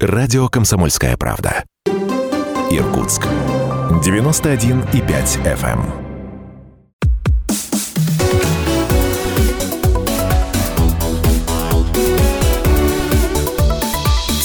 [0.00, 1.64] Радио «Комсомольская правда».
[2.70, 3.24] Иркутск.
[3.24, 5.80] 91,5 FM.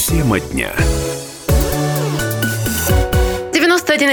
[0.08, 0.72] Тема дня.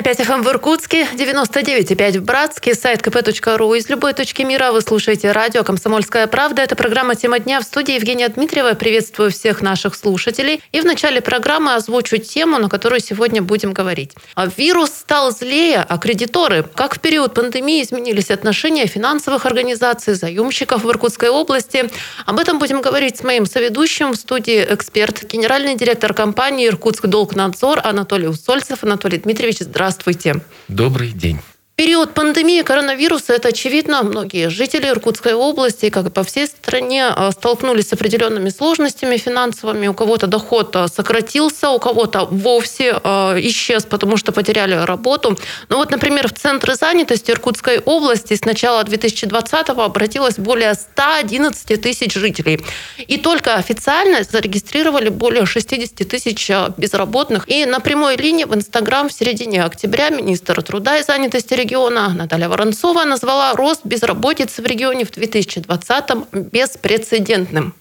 [0.02, 3.78] 91,5 FM в Иркутске, 99,5 в Братске, сайт kp.ru.
[3.78, 6.64] Из любой точки мира вы слушаете радио «Комсомольская правда».
[6.64, 8.74] Это программа «Тема дня» в студии Евгения Дмитриева.
[8.74, 10.64] Приветствую всех наших слушателей.
[10.72, 14.14] И в начале программы озвучу тему, на которую сегодня будем говорить.
[14.34, 16.64] А вирус стал злее, а кредиторы.
[16.64, 21.92] Как в период пандемии изменились отношения финансовых организаций, заемщиков в Иркутской области.
[22.26, 27.82] Об этом будем говорить с моим соведущим в студии эксперт, генеральный директор компании «Иркутск Долгнадзор»
[27.84, 28.84] Анатолий Усольцев.
[28.84, 29.91] Анатолий Дмитриевич, здравствуйте.
[30.68, 31.40] Добрый день
[31.76, 37.32] период пандемии коронавируса, это очевидно, многие жители Иркутской области, как и по всей стране, э,
[37.32, 39.88] столкнулись с определенными сложностями финансовыми.
[39.88, 45.38] У кого-то доход э, сократился, у кого-то вовсе э, исчез, потому что потеряли работу.
[45.70, 52.14] Ну вот, например, в Центре занятости Иркутской области с начала 2020-го обратилось более 111 тысяч
[52.14, 52.60] жителей.
[53.08, 57.50] И только официально зарегистрировали более 60 тысяч безработных.
[57.50, 62.50] И на прямой линии в Инстаграм в середине октября министр труда и занятости региона Наталья
[62.50, 67.74] Воронцова назвала рост безработицы в регионе в 2020-м беспрецедентным.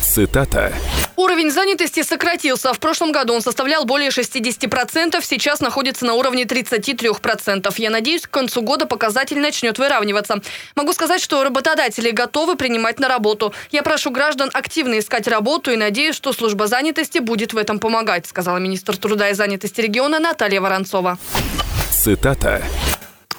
[0.00, 0.72] Цитата.
[1.16, 2.72] Уровень занятости сократился.
[2.72, 7.72] В прошлом году он составлял более 60%, сейчас находится на уровне 33%.
[7.78, 10.40] Я надеюсь, к концу года показатель начнет выравниваться.
[10.74, 13.54] Могу сказать, что работодатели готовы принимать на работу.
[13.70, 18.26] Я прошу граждан активно искать работу и надеюсь, что служба занятости будет в этом помогать,
[18.26, 21.18] сказала министр труда и занятости региона Наталья Воронцова.
[21.90, 22.62] Цитата.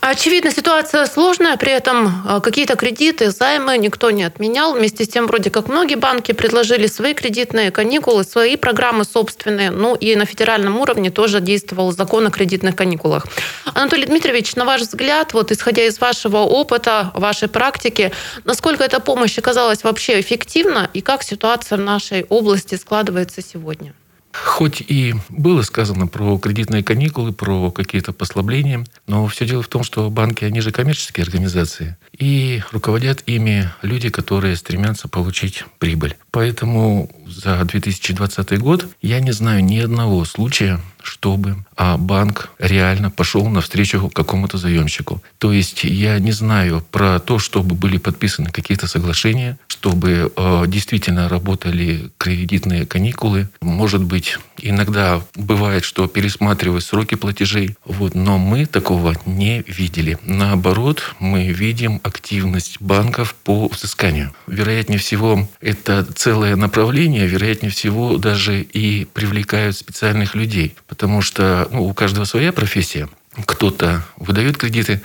[0.08, 4.76] Очевидно, ситуация сложная, при этом а, какие-то кредиты, займы никто не отменял.
[4.76, 9.72] Вместе с тем, вроде как многие банки предложили свои кредитные каникулы, свои программы собственные.
[9.72, 13.26] Ну и на федеральном уровне тоже действовал закон о кредитных каникулах.
[13.74, 18.12] Анатолий Дмитриевич, на ваш взгляд, вот исходя из вашего опыта, вашей практики,
[18.44, 23.96] насколько эта помощь оказалась вообще эффективна и как ситуация в нашей области складывается сегодня?
[24.44, 29.84] Хоть и было сказано про кредитные каникулы, про какие-то послабления, но все дело в том,
[29.84, 36.16] что банки, они же коммерческие организации, и руководят ими люди, которые стремятся получить прибыль.
[36.32, 43.48] Поэтому за 2020 год я не знаю ни одного случая, чтобы а банк реально пошел
[43.48, 45.22] навстречу какому-то заемщику.
[45.38, 51.28] То есть я не знаю про то, чтобы были подписаны какие-то соглашения, чтобы э, действительно
[51.30, 53.50] работали кредитные каникулы.
[53.62, 60.18] Может быть, иногда бывает, что пересматривают сроки платежей, вот, но мы такого не видели.
[60.24, 64.34] Наоборот, мы видим активность банков по взысканию.
[64.48, 71.86] Вероятнее всего, это целое направление, вероятнее всего, даже и привлекают специальных людей, потому что ну,
[71.86, 73.10] у каждого своя профессия.
[73.46, 75.02] Кто-то выдает кредиты,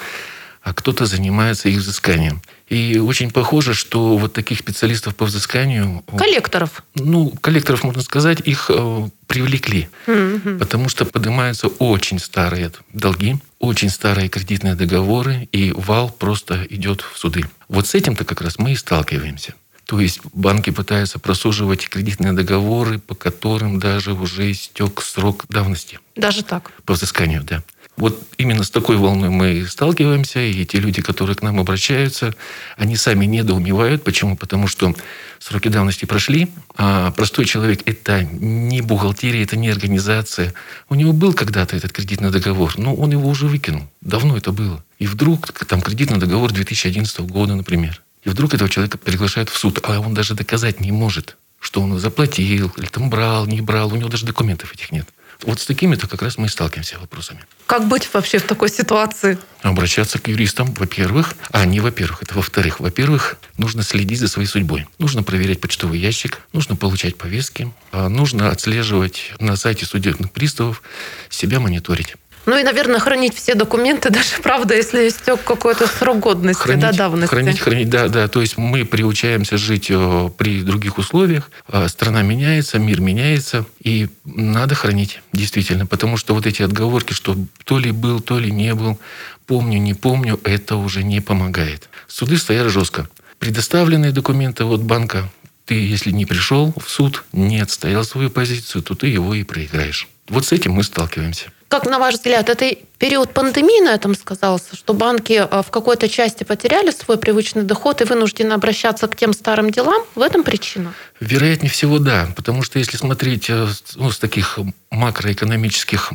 [0.63, 2.43] а кто-то занимается их взысканием.
[2.69, 6.05] И очень похоже, что вот таких специалистов по взысканию...
[6.17, 6.85] Коллекторов.
[6.95, 9.89] Ну, коллекторов, можно сказать, их э, привлекли.
[10.07, 10.59] Mm-hmm.
[10.59, 17.19] Потому что поднимаются очень старые долги, очень старые кредитные договоры, и вал просто идет в
[17.19, 17.45] суды.
[17.69, 19.55] Вот с этим-то как раз мы и сталкиваемся.
[19.91, 25.99] То есть банки пытаются просуживать кредитные договоры, по которым даже уже истек срок давности.
[26.15, 26.71] Даже так?
[26.85, 27.65] По взысканию, да.
[27.97, 32.37] Вот именно с такой волной мы сталкиваемся, и те люди, которые к нам обращаются,
[32.77, 34.05] они сами недоумевают.
[34.05, 34.37] Почему?
[34.37, 34.95] Потому что
[35.41, 40.55] сроки давности прошли, а простой человек– это не бухгалтерия, это не организация.
[40.89, 43.91] У него был когда-то этот кредитный договор, но он его уже выкинул.
[44.01, 44.85] Давно это было.
[45.01, 48.01] И вдруг там кредитный договор 2011 года, например.
[48.25, 51.99] И вдруг этого человека приглашают в суд, а он даже доказать не может, что он
[51.99, 55.09] заплатил, или там брал, не брал, у него даже документов этих нет.
[55.43, 57.41] Вот с такими-то как раз мы и сталкиваемся вопросами.
[57.67, 59.39] Как быть вообще в такой ситуации?
[59.63, 61.35] Обращаться к юристам, во-первых.
[61.51, 62.79] А, не во-первых, это во-вторых.
[62.81, 64.87] Во-первых, нужно следить за своей судьбой.
[64.99, 70.83] Нужно проверять почтовый ящик, нужно получать повестки, а нужно отслеживать на сайте судебных приставов,
[71.31, 72.17] себя мониторить.
[72.47, 76.93] Ну и, наверное, хранить все документы, даже, правда, если истек какой-то срок годности, хранить, да,
[76.93, 77.31] давности.
[77.31, 78.29] Хранить, хранить, да, да.
[78.29, 81.51] То есть мы приучаемся жить э, при других условиях.
[81.69, 85.87] А страна меняется, мир меняется, и надо хранить, действительно.
[85.87, 88.99] Потому что вот эти отговорки, что то ли был, то ли не был,
[89.47, 91.89] помню, не помню, это уже не помогает.
[92.09, 93.09] Суды стоят жестко.
[93.39, 95.31] Предоставленные документы от банка,
[95.65, 100.09] ты, если не пришел в суд, не отстоял свою позицию, то ты его и проиграешь.
[100.29, 101.53] Вот с этим мы сталкиваемся.
[101.71, 106.09] Как на ваш взгляд, это период пандемии на этом сказался, что банки а, в какой-то
[106.09, 110.03] части потеряли свой привычный доход и вынуждены обращаться к тем старым делам?
[110.17, 110.93] В этом причина?
[111.21, 112.29] Вероятнее всего, да.
[112.35, 114.59] Потому что если смотреть э, ну, с таких
[114.91, 116.13] макроэкономических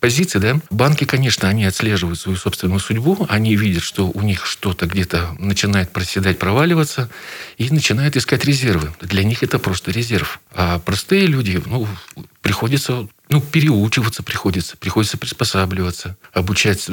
[0.00, 4.86] позиций, да, банки, конечно, они отслеживают свою собственную судьбу, они видят, что у них что-то
[4.86, 7.10] где-то начинает проседать, проваливаться,
[7.58, 8.94] и начинают искать резервы.
[9.02, 10.40] Для них это просто резерв.
[10.54, 11.86] А простые люди, ну,
[12.40, 16.88] приходится ну, переучиваться приходится, приходится приспосабливаться, обучать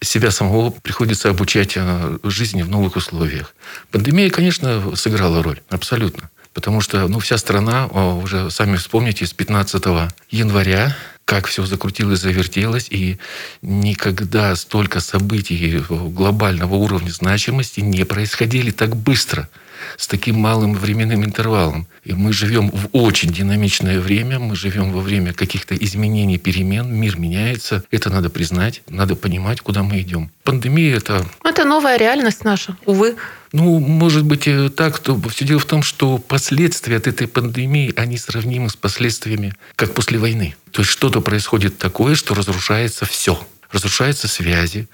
[0.00, 3.54] себя самого, приходится обучать э, жизни в новых условиях.
[3.90, 6.30] Пандемия, конечно, сыграла роль, абсолютно.
[6.52, 9.84] Потому что ну, вся страна, уже сами вспомните, с 15
[10.30, 13.18] января как все закрутилось, завертелось, и
[13.62, 19.48] никогда столько событий глобального уровня значимости не происходили так быстро–
[19.96, 21.86] с таким малым временным интервалом.
[22.04, 27.18] И мы живем в очень динамичное время, мы живем во время каких-то изменений, перемен, мир
[27.18, 27.84] меняется.
[27.90, 30.30] Это надо признать, надо понимать, куда мы идем.
[30.42, 31.26] Пандемия это...
[31.42, 33.16] Это новая реальность наша, увы.
[33.52, 34.98] Ну, может быть, так.
[34.98, 39.94] То все дело в том, что последствия от этой пандемии, они сравнимы с последствиями, как
[39.94, 40.56] после войны.
[40.72, 43.38] То есть что-то происходит такое, что разрушается все
[43.70, 44.88] разрушаются связи,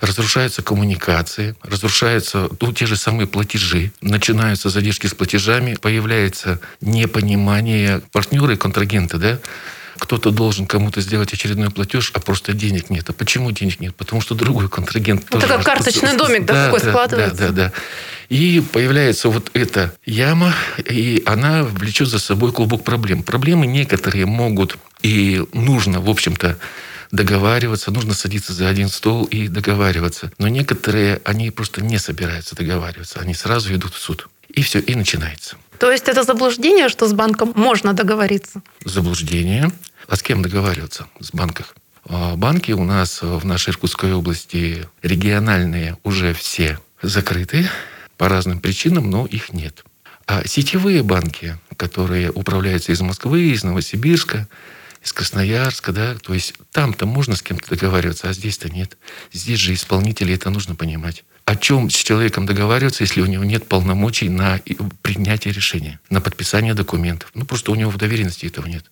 [0.00, 8.54] разрушаются коммуникации, разрушаются ну, те же самые платежи, начинаются задержки с платежами, появляется непонимание партнеры
[8.54, 9.38] и контрагенты, да,
[10.02, 13.08] кто-то должен кому-то сделать очередной платеж, а просто денег нет.
[13.08, 13.94] А почему денег нет?
[13.94, 15.52] Потому что другой контрагент ну, тоже...
[15.52, 17.36] Как карточный домик, да, такой да, складывается.
[17.36, 17.72] Да, да, да.
[18.28, 23.22] И появляется вот эта яма, и она влечет за собой клубок проблем.
[23.22, 26.58] Проблемы некоторые могут и нужно, в общем-то,
[27.12, 30.32] договариваться, нужно садиться за один стол и договариваться.
[30.38, 34.28] Но некоторые, они просто не собираются договариваться, они сразу идут в суд.
[34.48, 35.56] И все, и начинается.
[35.78, 38.62] То есть это заблуждение, что с банком можно договориться?
[38.84, 39.70] Заблуждение.
[40.08, 41.06] А с кем договариваться?
[41.20, 41.66] С банком.
[42.08, 47.68] А банки у нас в нашей Иркутской области региональные уже все закрыты
[48.16, 49.84] по разным причинам, но их нет.
[50.26, 54.48] А сетевые банки, которые управляются из Москвы, из Новосибирска,
[55.04, 58.96] из Красноярска, да, то есть там-то можно с кем-то договариваться, а здесь-то нет.
[59.32, 61.24] Здесь же исполнители, это нужно понимать.
[61.44, 64.60] О чем с человеком договариваться, если у него нет полномочий на
[65.02, 67.30] принятие решения, на подписание документов?
[67.34, 68.84] Ну, просто у него в доверенности этого нет.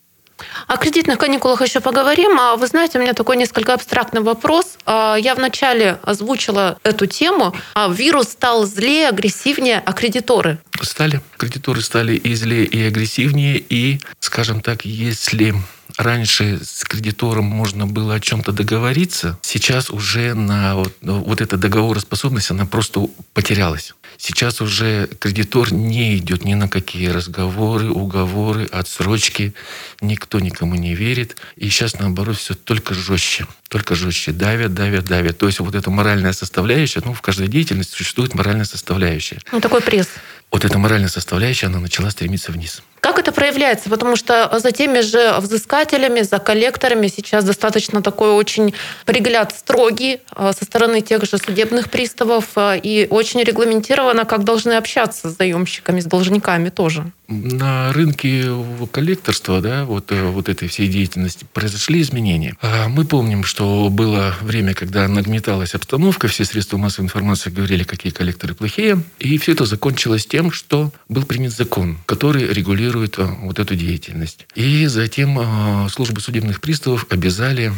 [0.66, 2.40] О кредитных каникулах еще поговорим.
[2.40, 4.78] А вы знаете, у меня такой несколько абстрактный вопрос.
[4.86, 7.54] А, я вначале озвучила эту тему.
[7.74, 10.58] А вирус стал злее, агрессивнее, а кредиторы?
[10.82, 11.20] Стали.
[11.36, 13.58] Кредиторы стали и злее, и агрессивнее.
[13.58, 15.54] И, скажем так, если
[15.96, 22.50] раньше с кредитором можно было о чем-то договориться, сейчас уже на вот, вот эта договороспособность,
[22.50, 23.94] она просто потерялась.
[24.22, 29.54] Сейчас уже кредитор не идет ни на какие разговоры, уговоры, отсрочки.
[30.02, 31.38] Никто никому не верит.
[31.56, 33.46] И сейчас, наоборот, все только жестче.
[33.68, 34.32] Только жестче.
[34.32, 35.38] Давят, давят, давят.
[35.38, 39.38] То есть вот эта моральная составляющая, ну, в каждой деятельности существует моральная составляющая.
[39.52, 40.08] Ну, такой пресс.
[40.50, 42.82] Вот эта моральная составляющая, она начала стремиться вниз.
[43.10, 43.90] Как это проявляется?
[43.90, 48.72] Потому что за теми же взыскателями, за коллекторами сейчас достаточно такой очень
[49.04, 54.74] пригляд строгий а, со стороны тех же судебных приставов а, и очень регламентировано, как должны
[54.74, 57.10] общаться с заемщиками, с должниками тоже.
[57.30, 58.44] На рынке
[58.90, 62.56] коллекторства, да, вот, э, вот этой всей деятельности произошли изменения.
[62.60, 68.12] А мы помним, что было время, когда нагнеталась обстановка, все средства массовой информации говорили, какие
[68.12, 73.60] коллекторы плохие, и все это закончилось тем, что был принят закон, который регулирует э, вот
[73.60, 74.48] эту деятельность.
[74.56, 77.72] И затем э, службы судебных приставов обязали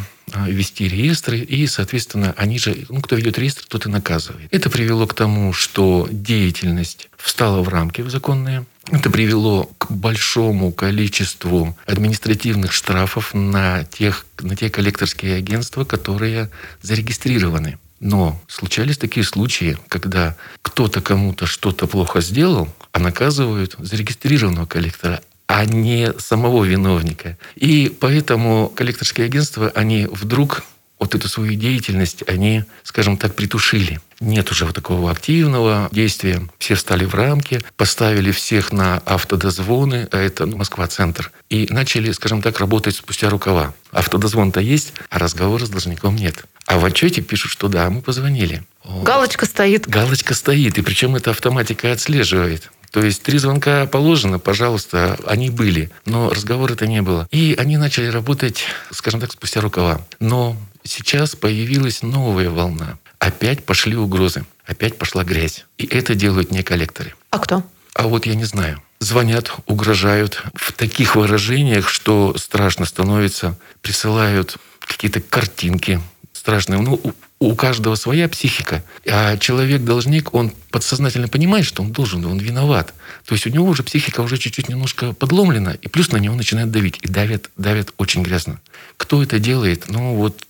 [0.47, 4.47] вести реестры, и, соответственно, они же, ну, кто ведет реестр, тот и наказывает.
[4.51, 8.65] Это привело к тому, что деятельность встала в рамки в законные.
[8.91, 16.49] Это привело к большому количеству административных штрафов на, тех, на те коллекторские агентства, которые
[16.81, 17.79] зарегистрированы.
[18.01, 25.63] Но случались такие случаи, когда кто-то кому-то что-то плохо сделал, а наказывают зарегистрированного коллектора, а
[25.63, 27.37] не самого виновника.
[27.55, 30.63] И поэтому коллекторские агентства, они вдруг
[31.03, 33.99] вот эту свою деятельность, они, скажем так, притушили.
[34.19, 36.41] Нет уже вот такого активного действия.
[36.57, 42.41] Все встали в рамки, поставили всех на автодозвоны, а это ну, Москва-центр, и начали, скажем
[42.41, 43.73] так, работать спустя рукава.
[43.91, 46.45] Автодозвон-то есть, а разговора с должником нет.
[46.65, 48.63] А в отчете пишут, что да, мы позвонили.
[48.85, 49.87] Галочка стоит.
[49.87, 52.71] Галочка стоит, и причем эта автоматика отслеживает.
[52.93, 57.27] То есть три звонка положено, пожалуйста, они были, но разговора-то не было.
[57.31, 60.05] И они начали работать, скажем так, спустя рукава.
[60.19, 62.97] Но сейчас появилась новая волна.
[63.19, 65.65] Опять пошли угрозы, опять пошла грязь.
[65.77, 67.13] И это делают не коллекторы.
[67.29, 67.63] А кто?
[67.93, 68.81] А вот я не знаю.
[68.99, 73.57] Звонят, угрожают в таких выражениях, что страшно становится.
[73.81, 76.81] Присылают какие-то картинки страшные.
[76.81, 77.01] Ну,
[77.43, 78.83] у, каждого своя психика.
[79.05, 82.93] А человек-должник, он подсознательно понимает, что он должен, он виноват.
[83.25, 86.71] То есть у него уже психика уже чуть-чуть немножко подломлена, и плюс на него начинает
[86.71, 86.99] давить.
[87.01, 88.59] И давят, давят очень грязно.
[88.97, 89.85] Кто это делает?
[89.89, 90.45] Ну, вот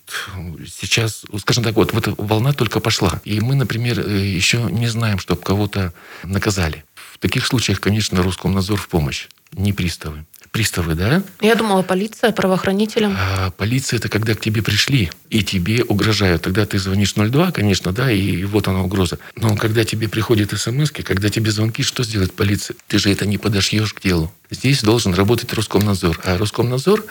[0.68, 3.22] сейчас, скажем так, вот, вот волна только пошла.
[3.26, 6.84] И мы, например, э, еще не знаем, чтобы кого-то наказали.
[6.96, 11.24] В таких случаях, конечно, Роскомнадзор в помощь, не приставы приставы, да?
[11.42, 13.18] Я думала, полиция, правоохранителям.
[13.20, 16.44] А, полиция это когда к тебе пришли и тебе угрожают.
[16.44, 19.18] Тогда ты звонишь 02, конечно, да, и вот она угроза.
[19.36, 22.76] Но когда тебе приходят смс когда тебе звонки, что сделает полиция?
[22.88, 24.32] Ты же это не подошьешь к делу.
[24.52, 26.22] Здесь должен работать Роскомнадзор.
[26.24, 27.04] А Роскомнадзор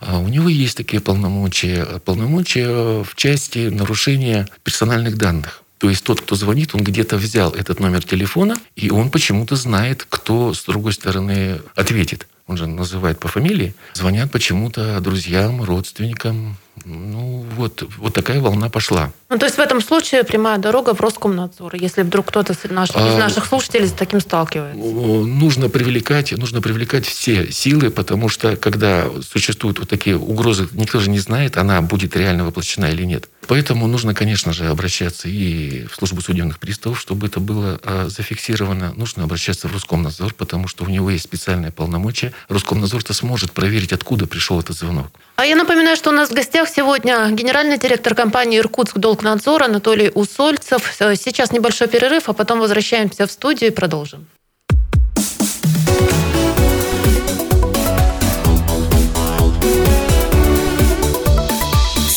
[0.00, 5.62] а, у него есть такие полномочия, полномочия в части нарушения персональных данных.
[5.78, 10.06] То есть тот, кто звонит, он где-то взял этот номер телефона, и он почему-то знает,
[10.08, 16.56] кто с другой стороны ответит он же называет по фамилии, звонят почему-то друзьям, родственникам.
[16.84, 19.12] Ну, вот, вот такая волна пошла.
[19.28, 22.96] Ну, то есть в этом случае прямая дорога в Роскомнадзор, если вдруг кто-то из наших,
[22.96, 24.82] а, из наших слушателей с таким сталкивается?
[24.82, 31.10] Нужно привлекать, нужно привлекать все силы, потому что когда существуют вот такие угрозы, никто же
[31.10, 33.28] не знает, она будет реально воплощена или нет.
[33.46, 38.92] Поэтому нужно, конечно же, обращаться и в службу судебных приставов, чтобы это было а, зафиксировано.
[38.96, 42.32] Нужно обращаться в Роскомнадзор, потому что у него есть специальные полномочия.
[42.48, 45.06] Роскомнадзор-то сможет проверить, откуда пришел этот звонок.
[45.36, 50.10] А я напоминаю, что у нас в гостях сегодня генеральный директор компании «Иркутск Долгнадзор» Анатолий
[50.14, 50.92] Усольцев.
[50.98, 54.26] Сейчас небольшой перерыв, а потом возвращаемся в студию и продолжим.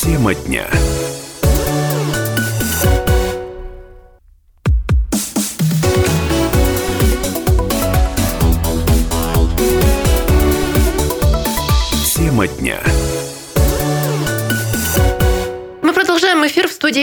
[0.01, 0.67] Тема дня.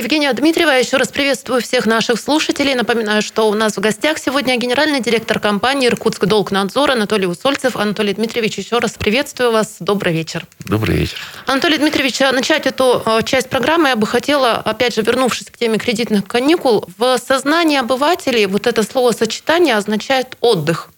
[0.00, 0.70] Евгения Дмитриева.
[0.70, 2.74] Еще раз приветствую всех наших слушателей.
[2.74, 7.76] Напоминаю, что у нас в гостях сегодня генеральный директор компании «Иркутск Долгнадзор» Анатолий Усольцев.
[7.76, 9.76] Анатолий Дмитриевич, еще раз приветствую вас.
[9.78, 10.46] Добрый вечер.
[10.60, 11.18] Добрый вечер.
[11.46, 15.76] Анатолий Дмитриевич, начать эту э, часть программы я бы хотела, опять же, вернувшись к теме
[15.76, 20.88] кредитных каникул, в сознании обывателей вот это словосочетание означает «отдых».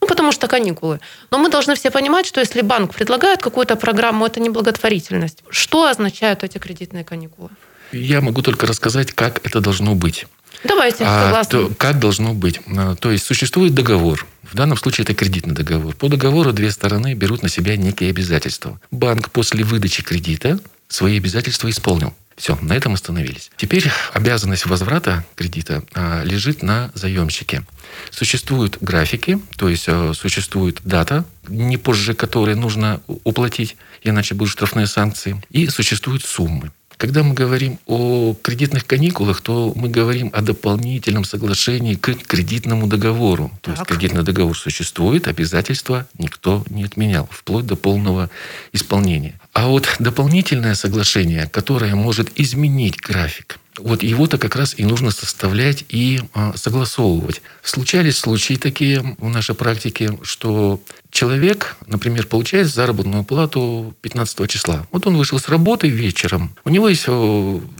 [0.00, 1.00] Ну, потому что каникулы.
[1.32, 5.42] Но мы должны все понимать, что если банк предлагает какую-то программу, это не благотворительность.
[5.48, 7.50] Что означают эти кредитные каникулы?
[7.92, 10.26] Я могу только рассказать, как это должно быть.
[10.64, 12.60] Давайте, а, то, как должно быть?
[12.76, 14.26] А, то есть существует договор.
[14.42, 15.94] В данном случае это кредитный договор.
[15.96, 18.80] По договору две стороны берут на себя некие обязательства.
[18.90, 22.14] Банк после выдачи кредита свои обязательства исполнил.
[22.36, 23.50] Все, на этом остановились.
[23.56, 27.64] Теперь обязанность возврата кредита а, лежит на заемщике.
[28.10, 34.86] Существуют графики, то есть а, существует дата, не позже которой нужно уплатить, иначе будут штрафные
[34.86, 36.72] санкции, и существуют суммы.
[36.96, 43.50] Когда мы говорим о кредитных каникулах, то мы говорим о дополнительном соглашении к кредитному договору.
[43.60, 43.78] То так.
[43.78, 48.30] есть кредитный договор существует, обязательства никто не отменял, вплоть до полного
[48.72, 49.40] исполнения.
[49.52, 55.84] А вот дополнительное соглашение, которое может изменить график, вот его-то как раз и нужно составлять
[55.88, 57.40] и а, согласовывать.
[57.62, 60.80] Случались случаи такие в нашей практике, что
[61.12, 64.86] человек, например, получает заработную плату 15 числа.
[64.90, 66.56] Вот он вышел с работы вечером.
[66.64, 67.06] У него есть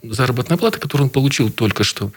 [0.03, 2.13] заработная плата, которую он получил только что.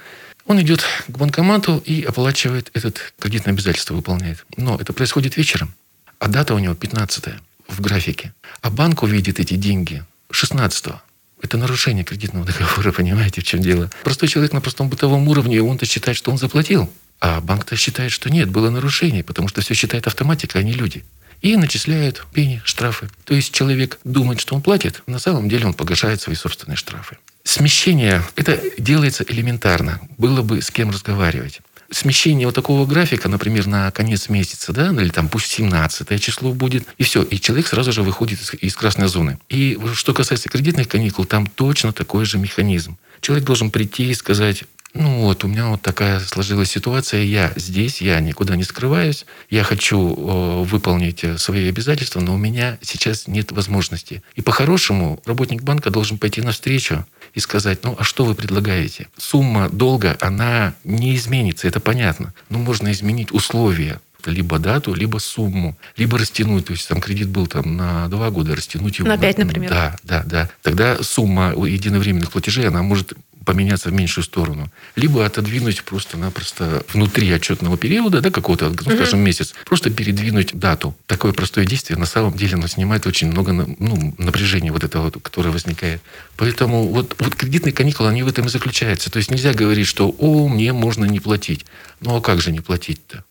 [0.45, 4.45] Он идет к банкомату и оплачивает этот кредитное обязательство, выполняет.
[4.57, 5.73] Но это происходит вечером,
[6.19, 7.25] а дата у него 15
[7.67, 8.33] в графике.
[8.61, 10.95] А банк увидит эти деньги 16 -го.
[11.41, 13.89] Это нарушение кредитного договора, понимаете, в чем дело?
[14.03, 16.89] Простой человек на простом бытовом уровне, он-то считает, что он заплатил.
[17.25, 21.03] А банк-то считает, что нет, было нарушение, потому что все считает автоматика, а не люди.
[21.41, 23.09] И начисляют пени, штрафы.
[23.23, 27.17] То есть человек думает, что он платит, на самом деле он погашает свои собственные штрафы.
[27.43, 30.01] Смещение, это делается элементарно.
[30.19, 35.09] Было бы с кем разговаривать смещение вот такого графика, например, на конец месяца, да, или
[35.09, 39.07] там пусть 17 число будет, и все, и человек сразу же выходит из, из красной
[39.07, 39.37] зоны.
[39.49, 42.97] И что касается кредитных каникул, там точно такой же механизм.
[43.21, 44.63] Человек должен прийти и сказать,
[44.95, 49.63] ну вот, у меня вот такая сложилась ситуация, я здесь, я никуда не скрываюсь, я
[49.63, 54.23] хочу э, выполнить э, свои обязательства, но у меня сейчас нет возможности.
[54.35, 59.09] И по-хорошему работник банка должен пойти навстречу и сказать, ну а что вы предлагаете?
[59.17, 65.77] Сумма долга, она не изменится, это понятно, но можно изменить условия либо дату, либо сумму,
[65.97, 66.65] либо растянуть.
[66.65, 69.07] То есть там кредит был там на два года, растянуть его.
[69.07, 69.69] На пять, например.
[69.69, 70.49] Да, да, да.
[70.63, 73.13] Тогда сумма единовременных платежей, она может
[73.45, 79.53] поменяться в меньшую сторону, либо отодвинуть просто-напросто внутри отчетного периода, да, какого-то, ну, скажем, месяц,
[79.65, 80.95] просто передвинуть дату.
[81.05, 85.51] Такое простое действие на самом деле оно снимает очень много ну, напряжения вот этого, которое
[85.51, 86.01] возникает.
[86.35, 89.11] Поэтому вот, вот кредитные каникулы, они в этом и заключаются.
[89.11, 91.65] То есть нельзя говорить, что «О, мне можно не платить».
[92.01, 93.23] Ну а как же не платить-то?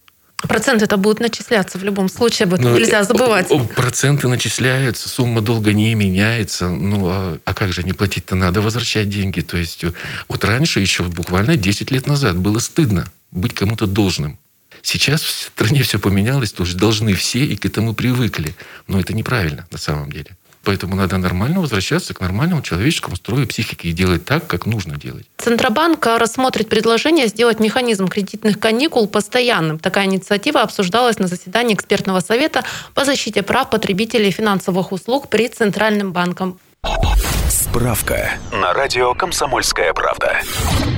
[0.49, 3.49] Проценты это будут начисляться в любом случае, об этом ну, нельзя забывать.
[3.75, 6.69] Проценты начисляются, сумма долга не меняется.
[6.69, 8.35] Ну, а, а как же не платить-то?
[8.35, 9.41] Надо возвращать деньги.
[9.41, 9.85] То есть,
[10.29, 14.39] вот раньше, еще буквально 10 лет назад, было стыдно быть кому-то должным.
[14.83, 18.55] Сейчас в стране все поменялось, то есть должны все и к этому привыкли.
[18.87, 20.37] Но это неправильно на самом деле.
[20.65, 25.27] Поэтому надо нормально возвращаться к нормальному человеческому строю психики и делать так, как нужно делать.
[25.39, 29.79] Центробанк рассмотрит предложение сделать механизм кредитных каникул постоянным.
[29.79, 36.13] Такая инициатива обсуждалась на заседании экспертного совета по защите прав потребителей финансовых услуг при Центральном
[36.13, 36.59] банком.
[37.55, 40.41] Справка на радио «Комсомольская правда».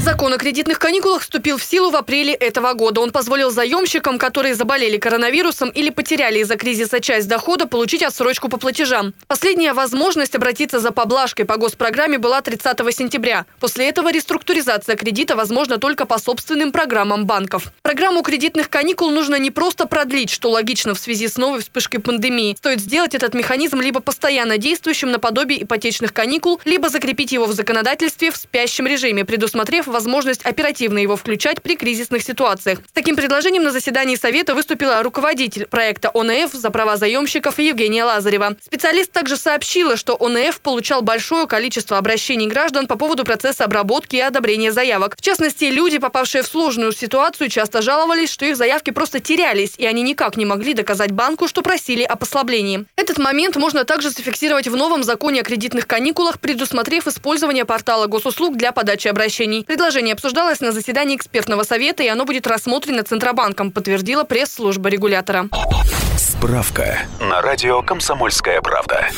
[0.00, 3.00] Закон о кредитных каникулах вступил в силу в апреле этого года.
[3.02, 8.56] Он позволил заемщикам, которые заболели коронавирусом или потеряли из-за кризиса часть дохода, получить отсрочку по
[8.56, 9.12] платежам.
[9.26, 13.44] Последняя возможность обратиться за поблажкой по госпрограмме была 30 сентября.
[13.60, 17.72] После этого реструктуризация кредита возможна только по собственным программам банков.
[17.82, 22.54] Программу кредитных каникул нужно не просто продлить, что логично в связи с новой вспышкой пандемии.
[22.56, 28.30] Стоит сделать этот механизм либо постоянно действующим наподобие ипотечных каникул, либо закрепить его в законодательстве
[28.30, 32.80] в спящем режиме, предусмотрев возможность оперативно его включать при кризисных ситуациях.
[32.88, 38.56] С таким предложением на заседании Совета выступила руководитель проекта ОНФ за права заемщиков Евгения Лазарева.
[38.64, 44.20] Специалист также сообщила, что ОНФ получал большое количество обращений граждан по поводу процесса обработки и
[44.20, 45.16] одобрения заявок.
[45.16, 49.86] В частности, люди, попавшие в сложную ситуацию, часто жаловались, что их заявки просто терялись, и
[49.86, 52.84] они никак не могли доказать банку, что просили о послаблении.
[52.96, 58.56] Этот момент можно также зафиксировать в новом законе о кредитных каникулах, предусмотрев использование портала госуслуг
[58.56, 59.64] для подачи обращений.
[59.64, 65.48] Предложение обсуждалось на заседании экспертного совета, и оно будет рассмотрено Центробанком, подтвердила пресс-служба регулятора.
[66.18, 69.08] Справка на радио «Комсомольская правда».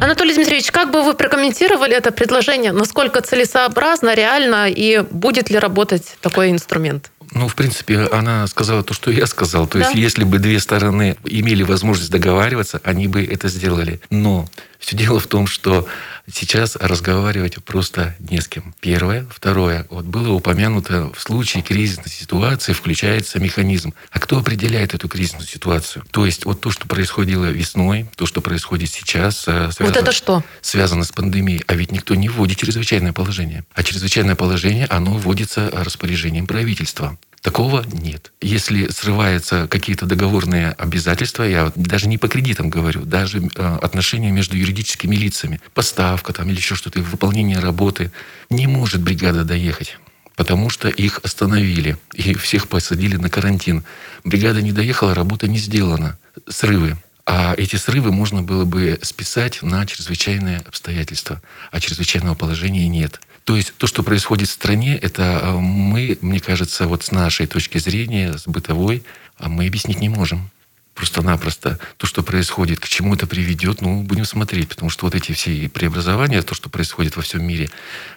[0.00, 2.72] Анатолий Дмитриевич, как бы вы прокомментировали это предложение?
[2.72, 7.10] Насколько целесообразно, реально и будет ли работать такой инструмент?
[7.32, 9.66] Ну, в принципе, она сказала то, что я сказал.
[9.66, 9.84] То да.
[9.84, 14.00] есть, если бы две стороны имели возможность договариваться, они бы это сделали.
[14.10, 14.48] Но
[14.80, 15.86] все дело в том, что
[16.32, 18.74] сейчас разговаривать просто не с кем.
[18.80, 19.26] Первое.
[19.30, 19.86] Второе.
[19.90, 23.92] Вот было упомянуто, в случае кризисной ситуации включается механизм.
[24.10, 26.04] А кто определяет эту кризисную ситуацию?
[26.10, 29.40] То есть вот то, что происходило весной, то, что происходит сейчас...
[29.40, 30.42] Связано, вот это что?
[30.62, 31.62] Связано с пандемией.
[31.66, 33.64] А ведь никто не вводит чрезвычайное положение.
[33.74, 37.18] А чрезвычайное положение, оно вводится распоряжением правительства.
[37.42, 38.32] Такого нет.
[38.42, 44.56] Если срываются какие-то договорные обязательства, я даже не по кредитам говорю, даже э, отношения между
[44.58, 48.12] юридическими лицами, поставка там или еще что-то, выполнение работы,
[48.50, 49.96] не может бригада доехать
[50.36, 53.84] потому что их остановили и всех посадили на карантин.
[54.24, 56.16] Бригада не доехала, работа не сделана.
[56.48, 56.96] Срывы.
[57.26, 61.42] А эти срывы можно было бы списать на чрезвычайные обстоятельства.
[61.70, 63.20] А чрезвычайного положения нет.
[63.50, 67.48] То есть то, что происходит в стране, это э, мы, мне кажется, вот с нашей
[67.48, 69.02] точки зрения, с бытовой,
[69.38, 70.50] а мы объяснить не можем.
[70.94, 75.32] Просто-напросто то, что происходит, к чему это приведет, ну, будем смотреть, потому что вот эти
[75.32, 77.70] все преобразования, то, что происходит во всем мире,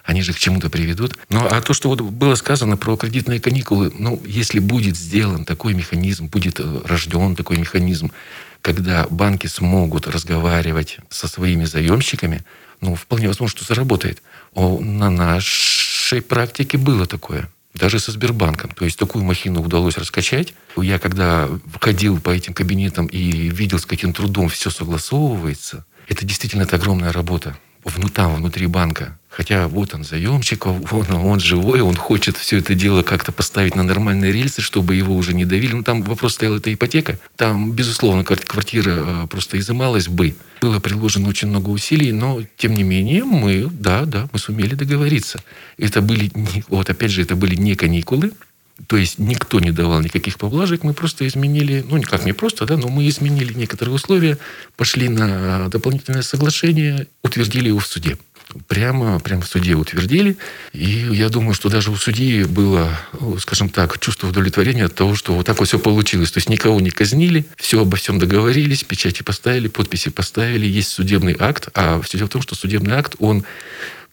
[0.04, 1.18] они же к чему-то приведут.
[1.30, 5.74] Ну, а то, что вот было сказано про кредитные каникулы, ну, если будет сделан такой
[5.74, 8.12] механизм, будет э, рожден такой механизм,
[8.62, 12.44] когда банки смогут разговаривать со своими заемщиками,
[12.80, 14.22] ну, вполне возможно, что заработает.
[14.54, 17.50] На нашей практике было такое.
[17.74, 18.70] Даже со Сбербанком.
[18.70, 20.54] То есть такую махину удалось раскачать.
[20.76, 21.48] Я когда
[21.80, 27.10] ходил по этим кабинетам и видел, с каким трудом все согласовывается, это действительно это огромная
[27.12, 27.56] работа
[28.14, 29.18] там, внутри банка.
[29.36, 33.82] Хотя вот он заемщик, он, он живой, он хочет все это дело как-то поставить на
[33.82, 35.72] нормальные рельсы, чтобы его уже не давили.
[35.72, 37.18] Ну, там вопрос стоял, это ипотека.
[37.34, 40.36] Там, безусловно, квартира э, просто изымалась бы.
[40.60, 45.42] Было приложено очень много усилий, но, тем не менее, мы, да, да, мы сумели договориться.
[45.78, 46.30] Это были,
[46.68, 48.30] вот опять же, это были не каникулы,
[48.86, 52.76] то есть никто не давал никаких поблажек, мы просто изменили, ну никак не просто, да,
[52.76, 54.38] но мы изменили некоторые условия,
[54.76, 58.16] пошли на дополнительное соглашение, утвердили его в суде.
[58.68, 60.36] Прямо, прямо в суде утвердили.
[60.72, 62.88] И я думаю, что даже у судьи было,
[63.38, 66.30] скажем так, чувство удовлетворения от того, что вот так вот все получилось.
[66.32, 71.36] То есть никого не казнили, все обо всем договорились, печати поставили, подписи поставили, есть судебный
[71.38, 71.68] акт.
[71.74, 73.44] А все дело в том, что судебный акт, он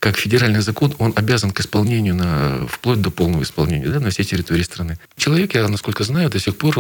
[0.02, 4.24] как федеральный закон, он обязан к исполнению на, вплоть до полного исполнения да, на всей
[4.24, 4.98] территории страны.
[5.16, 6.80] Человек, я насколько знаю, до сих пор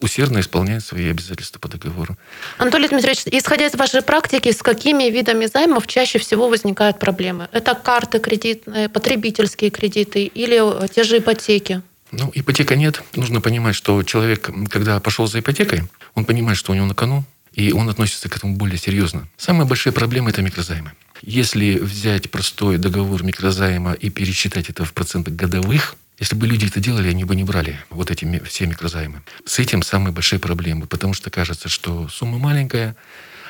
[0.00, 2.16] усердно исполняет свои обязательства по договору.
[2.58, 7.48] Анатолий Дмитриевич, исходя из вашей практики, с какими видами займов чаще всего возникают проблемы?
[7.52, 11.82] Это карты кредитные, потребительские кредиты или те же ипотеки?
[12.10, 13.02] Ну, ипотека нет.
[13.14, 15.82] Нужно понимать, что человек, когда пошел за ипотекой,
[16.16, 19.28] он понимает, что у него на кону, и он относится к этому более серьезно.
[19.36, 20.92] Самые большие проблемы– это микрозаймы.
[21.22, 26.80] Если взять простой договор микрозайма и пересчитать это в процентах годовых, если бы люди это
[26.80, 29.22] делали, они бы не брали вот эти все микрозаймы.
[29.44, 32.96] С этим самые большие проблемы, потому что кажется, что сумма маленькая,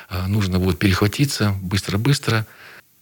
[0.07, 2.45] а, нужно вот перехватиться быстро-быстро,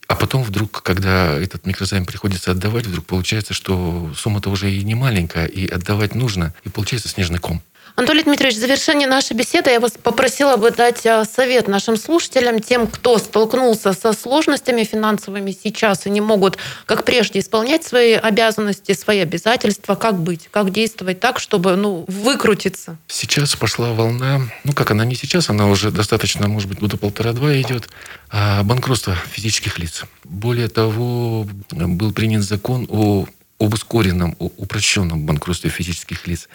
[0.07, 4.95] а потом вдруг, когда этот микрозайм приходится отдавать, вдруг получается, что сумма-то уже и не
[4.95, 7.62] маленькая, и отдавать нужно, и получается снежный ком.
[7.97, 12.60] Анатолий Дмитриевич, в завершении нашей беседы я вас попросила бы дать а, совет нашим слушателям,
[12.60, 18.91] тем, кто столкнулся со сложностями финансовыми сейчас и не могут, как прежде, исполнять свои обязанности,
[18.93, 19.95] свои обязательства.
[19.95, 20.47] Как быть?
[20.51, 22.99] Как действовать так, чтобы ну, выкрутиться?
[23.07, 27.60] Сейчас пошла волна, ну как она не сейчас, она уже достаточно, может быть, года полтора-два
[27.60, 27.89] идет,
[28.29, 30.03] а банкротство физических лиц.
[30.23, 33.25] Более того, был принят закон о
[33.60, 36.47] об ускоренном, упрощенном банкротстве физических лиц.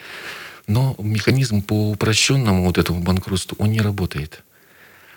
[0.66, 4.42] Но механизм по упрощенному вот этому банкротству, он не работает.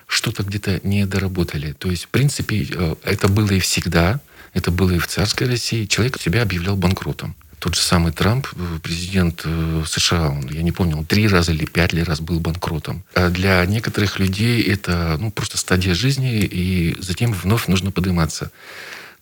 [0.08, 1.73] Что-то где-то не доработали.
[1.73, 4.19] То есть, в принципе, э, это было и всегда,
[4.53, 5.86] это было и в царской России.
[5.86, 7.36] Человек себя объявлял банкротом.
[7.60, 11.51] Тот же самый Трамп, э, президент э, США, он, я не помню, он три раза
[11.51, 13.03] или пять ли раз был банкротом.
[13.15, 18.51] А для некоторых людей это ну, просто стадия жизни, и затем вновь нужно подниматься.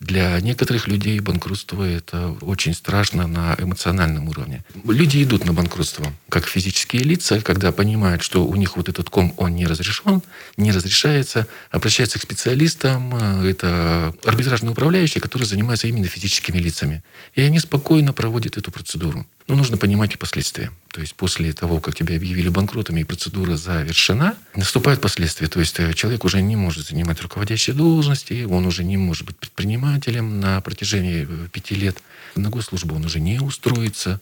[0.04, 4.66] Для некоторых людей банкротство это очень страшно на эмоциональном уровне.
[4.84, 9.34] Люди идут на банкротство, как физические лица, когда понимают, что у них вот этот ком,
[9.38, 10.22] он не разрешен,
[10.58, 17.02] не разрешается, обращаются к специалистам, это арбитражные управляющие, которые занимаются именно физическими лицами.
[17.34, 19.26] И они спокойно проводят эту процедуру.
[19.48, 20.72] Но нужно понимать и последствия.
[20.92, 25.48] То есть после того, как тебя объявили банкротом и процедура завершена, наступают последствия.
[25.48, 29.36] То есть э, человек уже не может занимать руководящие должности, он уже не может быть
[29.38, 31.98] предпринимателем на протяжении э, пяти лет.
[32.36, 34.20] На госслужбу он уже не устроится.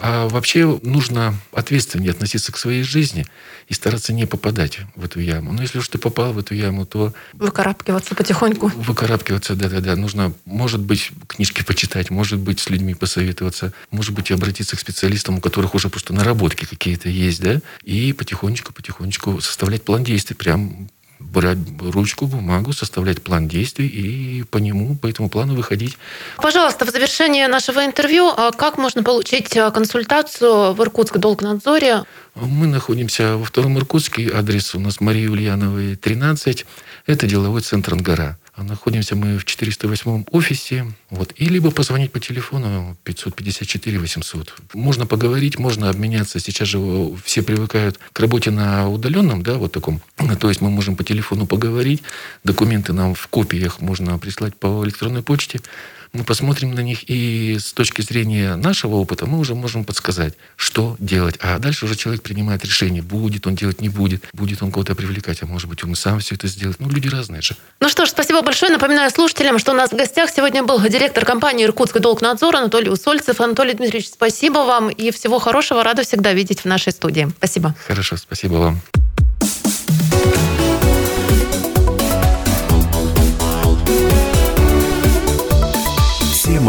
[0.00, 3.26] А вообще нужно ответственнее относиться к своей жизни
[3.68, 5.52] и стараться не попадать в эту яму.
[5.52, 7.12] Но если уж ты попал в эту яму, то...
[7.34, 8.68] Выкарабкиваться потихоньку.
[8.68, 9.96] Выкарабкиваться, да-да-да.
[9.96, 15.38] Нужно, может быть, книжки почитать, может быть, с людьми посоветоваться, может быть, обратиться к специалистам,
[15.38, 20.88] у которых уже просто наработки какие-то есть, да, и потихонечку-потихонечку составлять план действий, прям
[21.20, 25.96] брать ручку, бумагу, составлять план действий и по нему, по этому плану выходить.
[26.36, 32.04] Пожалуйста, в завершении нашего интервью, а как можно получить а, консультацию в Иркутск Долгнадзоре?
[32.34, 36.66] Мы находимся во втором Иркутске, адрес у нас Марии Ульяновой, 13.
[37.06, 38.38] Это деловой центр «Ангара».
[38.62, 40.86] Находимся мы в 408 офисе.
[41.10, 41.32] Вот.
[41.36, 44.54] И либо позвонить по телефону 554 800.
[44.74, 46.40] Можно поговорить, можно обменяться.
[46.40, 46.78] Сейчас же
[47.24, 50.00] все привыкают к работе на удаленном, да, вот таком.
[50.40, 52.02] То есть мы можем по телефону поговорить.
[52.44, 55.60] Документы нам в копиях можно прислать по электронной почте
[56.12, 60.96] мы посмотрим на них, и с точки зрения нашего опыта мы уже можем подсказать, что
[60.98, 61.36] делать.
[61.40, 65.42] А дальше уже человек принимает решение, будет он делать, не будет, будет он кого-то привлекать,
[65.42, 66.80] а может быть он и сам все это сделает.
[66.80, 67.56] Ну, люди разные же.
[67.80, 68.72] Ну что ж, спасибо большое.
[68.72, 73.40] Напоминаю слушателям, что у нас в гостях сегодня был директор компании «Иркутск Долгнадзор» Анатолий Усольцев.
[73.40, 75.84] Анатолий Дмитриевич, спасибо вам и всего хорошего.
[75.84, 77.28] Рада всегда видеть в нашей студии.
[77.38, 77.74] Спасибо.
[77.86, 78.80] Хорошо, спасибо вам.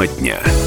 [0.01, 0.60] Тема дня.